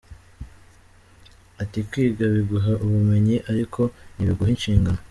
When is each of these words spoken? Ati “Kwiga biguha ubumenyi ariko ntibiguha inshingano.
Ati 1.61 1.79
“Kwiga 1.89 2.23
biguha 2.33 2.73
ubumenyi 2.85 3.35
ariko 3.51 3.81
ntibiguha 4.13 4.51
inshingano. 4.55 4.99